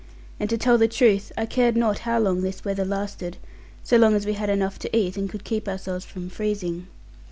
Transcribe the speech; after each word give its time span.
And 0.39 0.49
to 0.49 0.57
tell 0.57 0.79
the 0.79 0.87
truth 0.87 1.31
I 1.37 1.45
cared 1.45 1.75
not 1.75 1.99
how 2.09 2.17
long 2.17 2.41
this 2.41 2.65
weather 2.65 2.83
lasted, 2.83 3.37
so 3.83 3.97
long 3.97 4.15
as 4.15 4.25
we 4.25 4.33
had 4.33 4.49
enough 4.49 4.79
to 4.79 4.97
eat, 4.97 5.15
and 5.15 5.29
could 5.29 5.43
keep 5.43 5.67
ourselves 5.67 6.05
from 6.05 6.27
freezing. 6.27 6.87